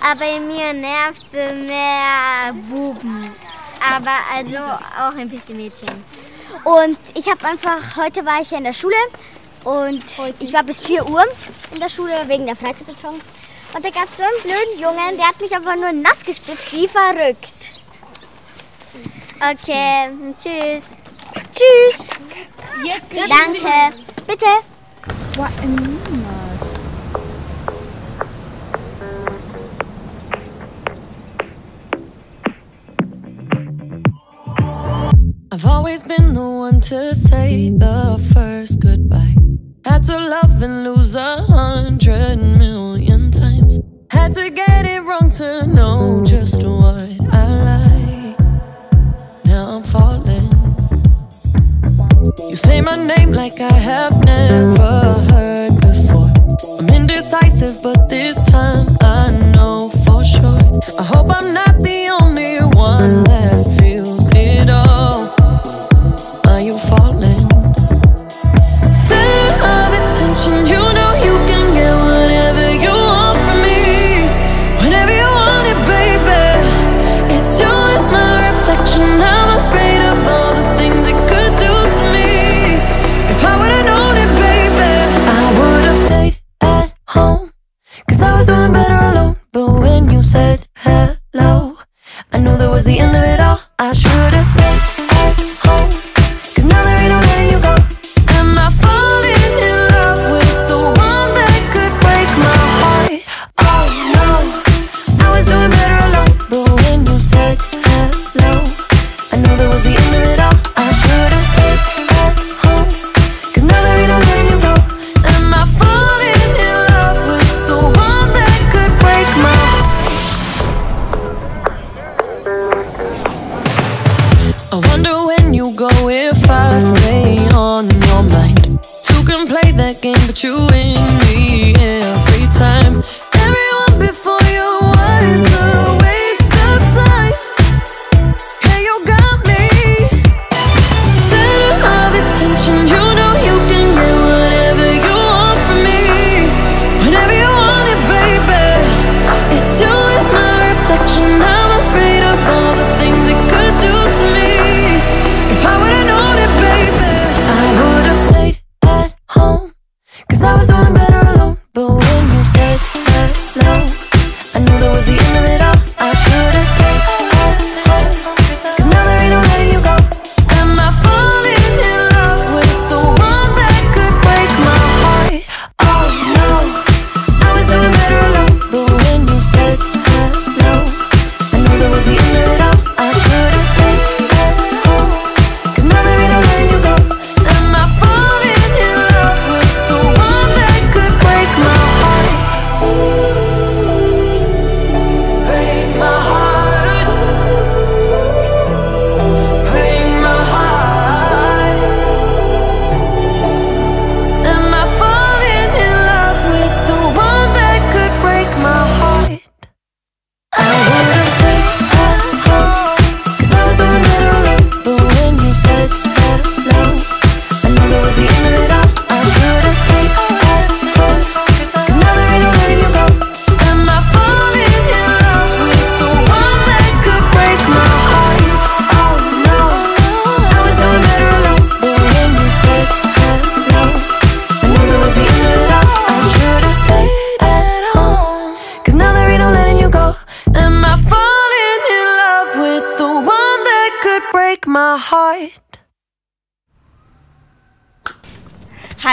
aber 0.00 0.36
in 0.36 0.48
mir 0.48 0.72
nervt 0.72 1.32
mehr 1.32 2.52
Buben. 2.68 3.30
Aber 3.94 4.12
also 4.32 4.58
auch 4.58 5.16
ein 5.16 5.28
bisschen 5.28 5.56
Mädchen. 5.56 6.04
Und 6.62 6.98
ich 7.14 7.28
habe 7.28 7.46
einfach, 7.46 7.96
heute 7.96 8.24
war 8.24 8.40
ich 8.40 8.50
ja 8.50 8.58
in 8.58 8.64
der 8.64 8.72
Schule 8.72 8.96
und 9.64 10.04
ich 10.40 10.52
war 10.52 10.62
bis 10.62 10.84
4 10.86 11.08
Uhr 11.08 11.24
in 11.72 11.80
der 11.80 11.88
Schule 11.88 12.14
wegen 12.26 12.46
der 12.46 12.56
Freizeitbetreuung. 12.56 13.20
Und 13.74 13.84
da 13.84 13.90
gab 13.90 14.04
es 14.04 14.18
so 14.18 14.22
einen 14.22 14.42
blöden 14.42 14.80
Jungen, 14.80 15.16
der 15.16 15.28
hat 15.28 15.40
mich 15.40 15.54
einfach 15.54 15.76
nur 15.76 15.92
nass 15.92 16.24
gespitzt, 16.24 16.72
wie 16.72 16.86
verrückt. 16.86 17.74
Okay, 19.52 20.08
tschüss. 20.38 20.96
Tschüss. 21.52 22.08
Jetzt 22.82 23.08
Danke. 23.12 23.94
Bitte. 24.26 24.46
I've 35.52 35.66
always 35.66 36.02
been 36.02 36.32
the 36.32 36.40
one 36.40 36.80
to 36.80 37.14
say 37.14 37.68
the 37.68 38.18
first 38.32 38.80
goodbye. 38.80 39.34
Had 39.84 40.04
to 40.04 40.16
love 40.16 40.62
and 40.62 40.84
lose 40.84 41.14
a 41.14 41.42
hundred 41.42 42.38
million 42.38 43.30
times. 43.30 43.78
Had 44.10 44.32
to 44.32 44.48
get 44.48 44.86
it 44.86 45.02
wrong 45.02 45.28
to 45.32 45.66
know 45.66 46.22
just 46.24 46.64
what 46.64 47.10
I 47.30 47.46
like. 47.64 47.93
You 52.54 52.58
say 52.58 52.80
my 52.82 52.94
name 52.94 53.32
like 53.32 53.60
I 53.60 53.72
have 53.72 54.24
never 54.24 55.14
heard 55.28 55.74
before. 55.80 56.30
I'm 56.78 56.88
indecisive, 56.88 57.82
but 57.82 58.08
this 58.08 58.36
time 58.48 58.93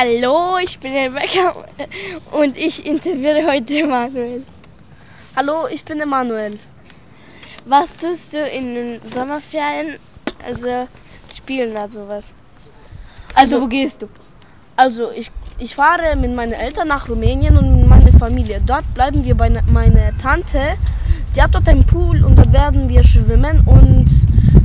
Hallo, 0.03 0.57
ich 0.57 0.79
bin 0.79 0.93
Rebecca 0.95 1.53
und 2.31 2.57
ich 2.57 2.87
interviewe 2.87 3.45
heute 3.45 3.85
Manuel. 3.85 4.41
Hallo, 5.35 5.67
ich 5.71 5.85
bin 5.85 5.99
Emanuel. 6.01 6.57
Was 7.65 7.95
tust 7.97 8.33
du 8.33 8.39
in 8.43 8.73
den 8.73 9.01
Sommerferien? 9.03 9.97
Also 10.43 10.87
spielen 11.31 11.73
oder 11.73 11.87
sowas. 11.87 12.33
Also, 13.35 13.61
wo 13.61 13.67
gehst 13.67 14.01
du? 14.01 14.07
Also 14.75 15.11
ich, 15.11 15.29
ich 15.59 15.75
fahre 15.75 16.15
mit 16.15 16.33
meinen 16.33 16.53
Eltern 16.53 16.87
nach 16.87 17.07
Rumänien 17.07 17.55
und 17.55 17.81
mit 17.81 17.87
meiner 17.87 18.17
Familie. 18.17 18.59
Dort 18.65 18.91
bleiben 18.95 19.23
wir 19.23 19.35
bei 19.35 19.49
ne- 19.49 19.61
meiner 19.67 20.17
Tante. 20.17 20.77
Sie 21.33 21.41
hat 21.41 21.55
dort 21.55 21.69
einen 21.69 21.85
Pool 21.85 22.25
und 22.25 22.35
dort 22.35 22.51
werden 22.51 22.89
wir 22.89 23.03
schwimmen 23.03 23.61
und 23.65 24.07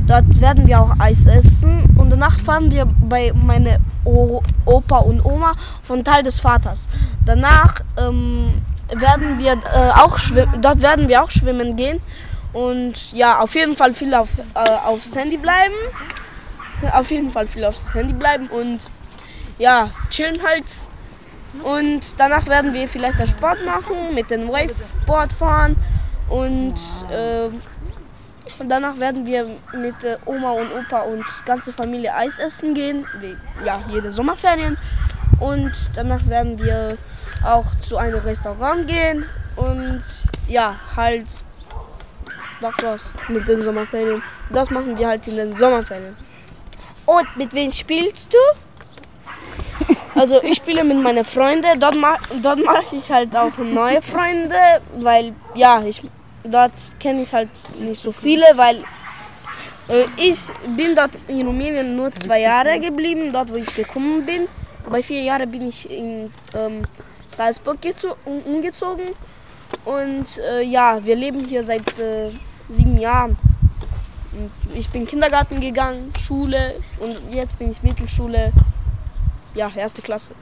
dort 0.05 0.41
werden 0.41 0.67
wir 0.67 0.81
auch 0.81 0.91
Eis 0.99 1.25
essen. 1.25 1.95
Und 1.97 2.09
danach 2.09 2.37
fahren 2.41 2.69
wir 2.71 2.85
bei 2.85 3.31
meiner 3.33 3.77
o 4.03 4.41
Opa 4.65 4.97
und 4.97 5.23
Oma 5.23 5.53
von 5.83 6.03
Teil 6.03 6.23
des 6.23 6.41
Vaters. 6.41 6.89
Danach 7.25 7.81
ähm, 7.97 8.51
werden 8.93 9.39
wir 9.39 9.53
äh, 9.53 9.91
auch 9.95 10.17
schwimmen, 10.17 10.61
dort 10.61 10.81
werden 10.81 11.07
wir 11.07 11.23
auch 11.23 11.31
schwimmen 11.31 11.77
gehen. 11.77 12.01
Und 12.51 13.13
ja, 13.13 13.39
auf 13.39 13.55
jeden 13.55 13.77
Fall 13.77 13.93
viel 13.93 14.13
auf, 14.13 14.29
äh, 14.53 14.69
aufs 14.85 15.15
Handy 15.15 15.37
bleiben. 15.37 15.75
Auf 16.91 17.09
jeden 17.11 17.31
Fall 17.31 17.47
viel 17.47 17.63
aufs 17.63 17.85
Handy 17.93 18.13
bleiben 18.13 18.47
und 18.47 18.79
ja, 19.57 19.89
chillen 20.09 20.37
halt. 20.45 20.65
Und 21.63 22.01
danach 22.17 22.45
werden 22.47 22.73
wir 22.73 22.87
vielleicht 22.89 23.19
einen 23.19 23.29
Sport 23.29 23.65
machen, 23.65 24.13
mit 24.13 24.29
dem 24.29 24.49
Waveboard 24.49 25.31
fahren 25.31 25.75
und, 26.29 26.75
äh, 27.11 27.49
danach 28.65 28.99
werden 28.99 29.25
wir 29.25 29.47
mit 29.73 30.03
äh, 30.03 30.17
Oma 30.25 30.51
und 30.51 30.71
Opa 30.73 31.01
und 31.01 31.25
ganze 31.45 31.71
Familie 31.71 32.13
Eis 32.13 32.39
essen 32.39 32.73
gehen, 32.73 33.05
wie 33.19 33.35
ja, 33.65 33.81
jede 33.89 34.11
Sommerferien. 34.11 34.77
Und 35.39 35.73
danach 35.95 36.25
werden 36.27 36.57
wir 36.59 36.97
auch 37.45 37.65
zu 37.81 37.97
einem 37.97 38.19
Restaurant 38.19 38.87
gehen 38.87 39.25
und 39.55 40.01
ja, 40.47 40.75
halt 40.95 41.27
das 42.61 42.73
war's 42.81 43.11
mit 43.27 43.47
den 43.47 43.61
Sommerferien. 43.61 44.23
Das 44.49 44.69
machen 44.71 44.97
wir 44.97 45.07
halt 45.07 45.27
in 45.27 45.35
den 45.35 45.55
Sommerferien. 45.55 46.17
Und 47.05 47.37
mit 47.37 47.53
wem 47.53 47.71
spielst 47.71 48.33
du? 48.33 48.37
Also 50.15 50.41
ich 50.41 50.55
spiele 50.55 50.83
mit 50.83 50.99
meinen 51.03 51.23
Freunden, 51.23 51.79
dort, 51.79 51.95
ma 51.95 52.17
dort 52.41 52.65
mache 52.65 52.95
ich 52.95 53.11
halt 53.11 53.35
auch 53.35 53.55
neue 53.59 54.01
Freunde, 54.01 54.55
weil 54.95 55.31
ja, 55.53 55.83
ich, 55.83 56.01
dort 56.43 56.73
kenne 56.99 57.21
ich 57.21 57.33
halt 57.33 57.49
nicht 57.79 58.01
so 58.01 58.11
viele, 58.11 58.45
weil 58.55 58.77
äh, 59.89 60.05
ich 60.17 60.39
bin 60.75 60.95
dort 60.95 61.11
in 61.27 61.45
Rumänien 61.45 61.95
nur 61.95 62.11
zwei 62.13 62.41
Jahre 62.41 62.79
geblieben, 62.79 63.31
dort 63.33 63.49
wo 63.51 63.55
ich 63.55 63.73
gekommen 63.73 64.25
bin. 64.25 64.47
Bei 64.89 65.03
vier 65.03 65.21
Jahren 65.21 65.49
bin 65.51 65.67
ich 65.67 65.89
in 65.89 66.31
ähm, 66.53 66.83
Salzburg 67.29 67.77
gezo- 67.81 68.15
um- 68.25 68.41
umgezogen 68.43 69.07
und 69.83 70.37
äh, 70.37 70.61
ja, 70.61 71.03
wir 71.03 71.15
leben 71.15 71.45
hier 71.45 71.61
seit 71.63 71.99
äh, 71.99 72.29
sieben 72.69 72.97
Jahren. 72.97 73.37
Ich 74.75 74.87
bin 74.89 75.05
Kindergarten 75.07 75.59
gegangen, 75.59 76.13
Schule 76.21 76.75
und 76.99 77.33
jetzt 77.33 77.57
bin 77.59 77.71
ich 77.71 77.81
Mittelschule, 77.83 78.53
ja, 79.55 79.69
erste 79.75 80.01
Klasse. 80.01 80.33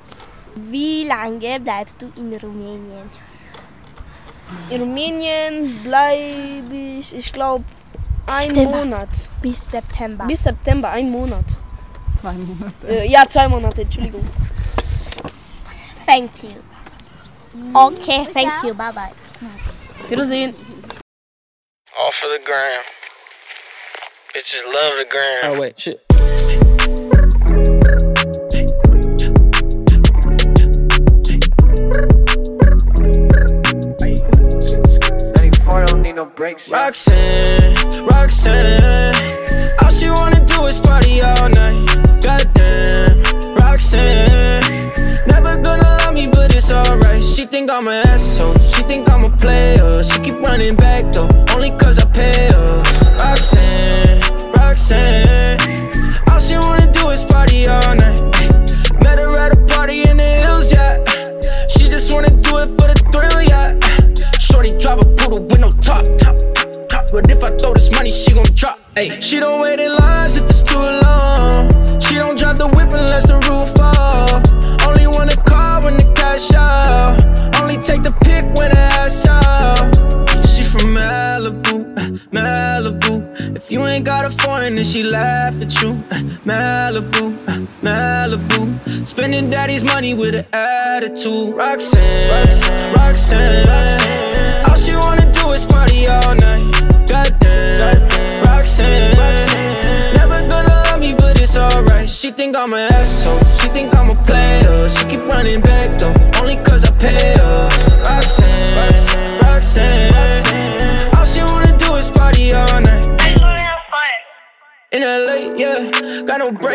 Wie 0.56 1.06
lange 1.06 1.60
bleibst 1.60 1.96
du 2.00 2.06
in 2.22 2.34
Rumänien? 2.36 3.10
In 4.70 4.82
Rumänien 4.82 5.82
bleibe 5.84 6.76
ich, 6.76 7.16
ich 7.16 7.32
glaube, 7.34 7.64
ein 8.28 8.50
September. 8.50 8.78
Monat. 8.78 9.10
Bis 9.42 9.70
September. 9.72 10.26
Bis 10.26 10.44
September, 10.44 10.90
ein 10.90 11.10
Monat. 11.10 11.46
Zwei 12.20 12.34
Monate. 12.34 12.88
Äh, 12.88 13.08
ja, 13.08 13.28
zwei 13.28 13.48
Monate, 13.48 13.82
Entschuldigung. 13.82 14.28
Thank 16.06 16.44
you. 16.44 16.52
Okay, 17.74 18.28
thank 18.34 18.64
you. 18.64 18.74
Bye 18.74 18.92
bye. 18.92 19.12
Wiedersehen. 20.10 20.54
Off 21.98 22.24
of 22.24 22.30
the 22.32 22.44
gram. 22.44 22.84
Bitches 24.34 24.64
love 24.66 24.98
the 24.98 25.06
gram. 25.06 25.52
Oh 25.52 25.60
wait, 25.60 25.80
shit. 25.80 26.02
Don't 36.16 36.30
no 36.30 36.34
breaks. 36.34 36.72
Roxanne, 36.72 38.06
Roxanne. 38.06 39.14
All 39.82 39.90
she 39.90 40.10
wanna 40.10 40.44
do 40.46 40.66
is 40.66 40.80
party 40.80 41.22
all 41.22 41.50
night. 41.50 41.76
Goddamn, 42.22 43.22
Roxanne. 43.56 44.64
Never 45.28 45.58
gonna 45.62 45.84
love 45.84 46.14
me, 46.16 46.28
but 46.28 46.56
it's 46.56 46.72
alright. 46.72 47.22
She 47.22 47.46
think 47.46 47.70
I'm 47.70 47.88
an 47.88 48.08
asshole. 48.08 48.56
She 48.56 48.82
think 48.84 49.12
I'm 49.12 49.26
a 49.26 49.30
player. 49.38 50.04
She 50.04 50.20
keep 50.20 50.40
running 50.40 50.76
back 50.76 50.95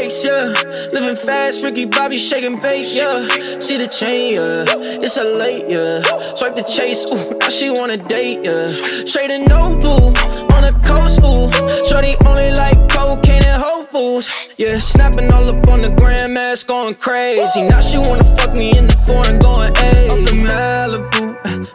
yeah. 0.09 0.55
Living 0.93 1.17
fast, 1.17 1.63
Ricky 1.63 1.85
Bobby 1.85 2.17
shaking 2.17 2.59
bait, 2.59 2.87
yeah. 2.87 3.27
See 3.59 3.77
the 3.77 3.87
chain, 3.87 4.35
yeah. 4.35 4.65
It's 5.05 5.17
a 5.17 5.25
late, 5.25 5.65
yeah. 5.69 6.03
Swipe 6.35 6.55
the 6.55 6.63
chase, 6.63 7.05
ooh, 7.13 7.39
now 7.39 7.49
she 7.49 7.71
wanna 7.71 7.97
date, 7.97 8.41
yeah. 8.43 8.69
Straight 9.05 9.31
and 9.31 9.49
no 9.49 9.63
blue, 9.79 10.09
on 10.55 10.63
the 10.65 10.75
coast, 10.85 11.21
ooh. 11.23 11.51
Shorty 11.85 12.17
only 12.27 12.51
like 12.51 12.77
cocaine 12.89 13.45
and 13.45 13.63
Whole 13.63 13.85
Foods, 13.85 14.29
yeah. 14.57 14.79
Snapping 14.79 15.33
all 15.33 15.49
up 15.49 15.69
on 15.69 15.81
the 15.81 15.91
grandmas, 15.91 16.65
going 16.65 16.95
crazy. 16.95 17.63
Now 17.63 17.81
she 17.81 17.99
wanna 17.99 18.25
fuck 18.37 18.57
me 18.57 18.77
in 18.77 18.87
the 18.87 18.97
foreign, 19.07 19.39
going, 19.39 19.73
ayy. 19.75 20.11
Up 20.11 20.33
in 20.33 20.45
Malibu, 20.47 21.25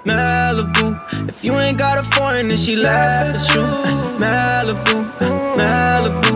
Malibu. 0.03 1.29
If 1.29 1.43
you 1.43 1.53
ain't 1.59 1.77
got 1.77 1.97
a 1.99 2.03
foreign, 2.03 2.47
then 2.47 2.57
she 2.57 2.75
laugh 2.75 3.35
at 3.35 3.55
you. 3.55 3.63
Malibu, 4.17 4.97
Malibu. 5.57 6.35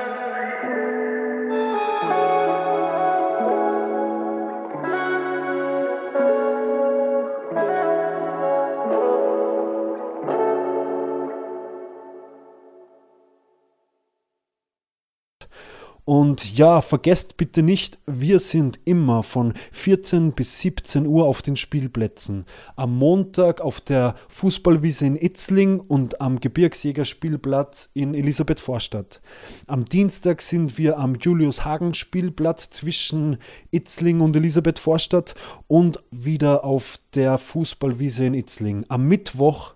Und 16.05 16.57
ja, 16.57 16.81
vergesst 16.81 17.37
bitte 17.37 17.61
nicht, 17.61 17.99
wir 18.07 18.39
sind 18.39 18.79
immer 18.85 19.23
von 19.23 19.53
14 19.71 20.33
bis 20.33 20.59
17 20.59 21.05
Uhr 21.05 21.25
auf 21.25 21.41
den 21.41 21.55
Spielplätzen. 21.55 22.45
Am 22.75 22.97
Montag 22.97 23.61
auf 23.61 23.81
der 23.81 24.15
Fußballwiese 24.29 25.05
in 25.05 25.15
Itzling 25.15 25.79
und 25.79 26.19
am 26.19 26.39
Gebirgsjägerspielplatz 26.39 27.89
in 27.93 28.15
Elisabeth-Vorstadt. 28.15 29.21
Am 29.67 29.85
Dienstag 29.85 30.41
sind 30.41 30.77
wir 30.77 30.97
am 30.97 31.15
Julius-Hagen-Spielplatz 31.15 32.71
zwischen 32.71 33.37
Itzling 33.71 34.21
und 34.21 34.35
Elisabeth-Vorstadt 34.35 35.35
und 35.67 36.03
wieder 36.09 36.63
auf 36.63 36.99
der 37.13 37.37
Fußballwiese 37.37 38.25
in 38.25 38.33
Itzling. 38.33 38.85
Am 38.89 39.07
Mittwoch 39.07 39.75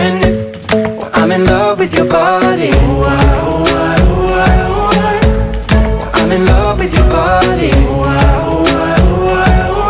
body. 2.11 2.69
I 2.69 2.75
oh 2.75 3.03
I 3.03 3.95
oh 4.01 4.35
I 4.35 4.53
oh 4.67 4.89
I. 5.09 6.19
I'm 6.19 6.31
in 6.31 6.45
love 6.45 6.79
with 6.79 6.93
your 6.93 7.07
body. 7.09 7.71
I 7.71 7.75
oh 7.87 8.03
I 8.03 8.95
oh 8.99 9.25
I 9.35 9.49
oh 9.69 9.89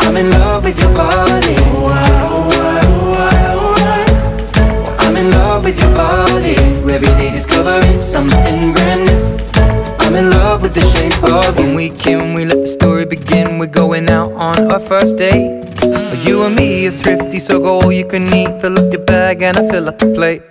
I. 0.00 0.06
I'm 0.06 0.16
in 0.16 0.30
love 0.30 0.64
with 0.64 0.78
your 0.80 0.92
body. 0.94 1.54
I 1.54 1.60
oh 1.70 1.86
I 1.86 2.80
oh 2.86 3.14
I 3.14 3.46
oh 3.54 3.74
I. 4.98 5.06
I'm 5.06 5.16
in 5.16 5.30
love 5.30 5.64
with 5.64 5.78
your 5.80 5.94
body. 5.94 6.56
Every 6.96 7.08
day 7.20 7.30
discovering 7.30 7.98
something 7.98 8.72
brand 8.72 9.06
new. 9.06 9.36
I'm 10.00 10.14
in 10.14 10.30
love 10.30 10.62
with 10.62 10.72
the 10.74 10.80
shape 10.92 11.22
of 11.24 11.58
you. 11.58 11.66
When 11.66 11.74
we 11.74 11.90
came, 11.90 12.32
we 12.34 12.44
let 12.44 12.60
the 12.62 12.66
story 12.66 13.04
begin. 13.04 13.58
We're 13.58 13.66
going 13.66 14.08
out 14.08 14.32
on 14.32 14.70
our 14.70 14.80
first 14.80 15.16
date. 15.16 15.52
You 16.24 16.44
and 16.44 16.56
me 16.56 16.86
are 16.86 16.90
thrifty, 16.90 17.38
so 17.38 17.58
go 17.60 17.80
all 17.80 17.92
you 17.92 18.06
can 18.06 18.32
eat. 18.32 18.60
Fill 18.62 18.78
up 18.78 18.90
your 18.92 19.04
bag 19.04 19.42
and 19.42 19.56
I 19.58 19.68
fill 19.68 19.88
up 19.88 19.98
the 19.98 20.06
plate. 20.14 20.42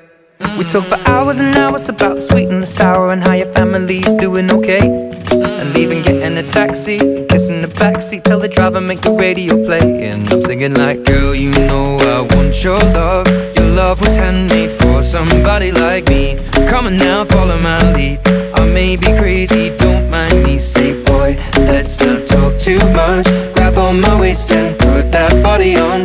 We 0.58 0.64
talk 0.64 0.86
for 0.86 1.00
hours 1.10 1.40
and 1.40 1.54
hours 1.58 1.90
about 1.90 2.16
the 2.16 2.22
sweet 2.22 2.48
and 2.50 2.62
the 2.62 2.68
sour 2.68 3.12
and 3.12 3.22
how 3.22 3.34
your 3.34 3.52
family's 3.52 4.14
doing 4.14 4.50
okay. 4.52 4.88
And 5.32 5.74
leaving, 5.74 6.02
getting 6.02 6.38
a 6.38 6.44
taxi, 6.44 6.98
kissing 7.28 7.62
the 7.62 7.68
backseat, 7.68 8.24
tell 8.24 8.40
the 8.40 8.48
driver 8.48 8.80
make 8.80 9.02
the 9.02 9.12
radio 9.12 9.56
play. 9.66 10.08
And 10.08 10.32
I'm 10.32 10.42
singing 10.42 10.76
like, 10.76 11.04
girl, 11.04 11.36
you 11.36 11.52
know 11.52 11.98
I 12.00 12.22
want 12.36 12.64
your 12.64 12.80
love. 12.80 13.28
Your 13.58 13.68
love 13.76 14.00
was 14.00 14.16
handmade 14.16 14.72
for 14.72 15.04
somebody 15.04 15.72
like 15.72 16.08
me. 16.08 16.38
Come 16.70 16.86
on 16.86 16.96
now, 16.96 17.26
follow 17.26 17.60
my 17.60 17.94
lead. 17.94 18.20
I 18.56 18.66
may 18.72 18.96
be 18.96 19.08
crazy, 19.18 19.76
don't 19.78 20.10
mind 20.10 20.44
me. 20.44 20.58
Say, 20.58 20.94
boy, 21.04 21.36
let's 21.68 22.00
not 22.00 22.26
talk 22.28 22.58
too 22.60 22.80
much. 22.94 23.26
Grab 23.54 23.78
on 23.78 24.00
my 24.00 24.18
waist 24.20 24.52
and 24.52 24.78
put 24.80 25.12
that 25.12 25.44
body 25.44 25.76
on 25.76 26.05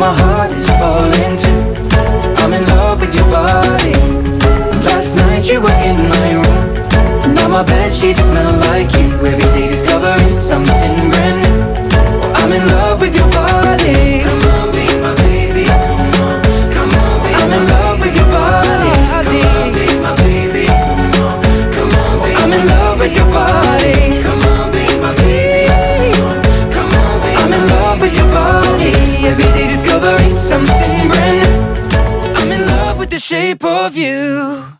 My 0.00 0.14
heart 0.14 0.50
is 0.52 0.66
falling 0.80 1.36
too. 1.36 1.60
I'm 2.40 2.54
in 2.54 2.64
love 2.72 3.02
with 3.02 3.14
your 3.14 3.28
body. 3.28 3.92
Last 4.88 5.14
night 5.14 5.44
you 5.44 5.60
were 5.60 5.78
in 5.84 6.08
my 6.08 6.28
room. 6.40 7.34
Now 7.34 7.48
my 7.48 7.62
bed 7.62 7.92
sheets 7.92 8.24
smell 8.24 8.50
like 8.72 8.90
you. 8.94 9.08
Every 9.20 9.44
day 9.52 9.68
discovering 9.68 10.34
something 10.36 11.10
brand 11.12 11.38
new. 11.44 11.60
I'm 12.32 12.50
in 12.50 12.64
love 12.72 13.02
with 13.02 13.14
your 13.14 13.28
body. 13.28 14.24
Come 14.24 14.40
on, 14.56 14.72
be 14.72 14.88
my 15.04 15.12
baby. 15.20 15.64
Come 15.68 16.00
on, 16.24 16.40
come 16.72 16.92
on, 16.96 17.20
be 17.20 17.30
I'm 17.36 17.52
in 17.52 17.64
love 17.68 18.00
with 18.00 18.16
your 18.16 18.30
body. 18.32 18.96
Come 19.04 19.36
on, 19.52 19.68
be 19.76 19.84
my 20.00 20.16
baby. 20.24 20.64
Come 20.64 21.12
on, 21.28 21.36
come 21.76 21.92
on, 21.92 22.14
be 22.24 22.32
I'm 22.40 22.52
in 22.52 22.66
love 22.72 22.98
with 23.00 23.14
your 23.14 23.26
body. 23.26 23.39
Shape 33.50 33.64
of 33.64 33.96
you. 33.96 34.79